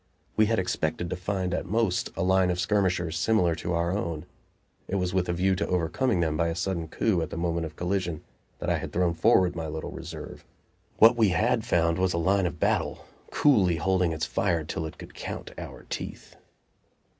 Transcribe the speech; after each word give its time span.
We 0.35 0.47
had 0.47 0.57
expected 0.57 1.11
to 1.11 1.15
find, 1.15 1.53
at 1.53 1.67
most, 1.67 2.09
a 2.17 2.23
line 2.23 2.49
of 2.49 2.59
skirmishers 2.59 3.15
similar 3.15 3.53
to 3.57 3.73
our 3.75 3.91
own; 3.95 4.25
it 4.87 4.95
was 4.95 5.13
with 5.13 5.29
a 5.29 5.33
view 5.33 5.55
to 5.57 5.67
overcoming 5.67 6.21
them 6.21 6.35
by 6.35 6.47
a 6.47 6.55
sudden 6.55 6.87
coup 6.87 7.21
at 7.21 7.29
the 7.29 7.37
moment 7.37 7.67
of 7.67 7.75
collision 7.75 8.23
that 8.57 8.67
I 8.67 8.79
had 8.79 8.91
thrown 8.91 9.13
forward 9.13 9.55
my 9.55 9.67
little 9.67 9.91
reserve. 9.91 10.43
What 10.97 11.15
we 11.15 11.29
had 11.29 11.63
found 11.63 11.99
was 11.99 12.13
a 12.13 12.17
line 12.17 12.47
of 12.47 12.59
battle, 12.59 13.05
coolly 13.29 13.75
holding 13.75 14.11
its 14.11 14.25
fire 14.25 14.63
till 14.63 14.87
it 14.87 14.97
could 14.97 15.13
count 15.13 15.51
our 15.59 15.85
teeth. 15.87 16.35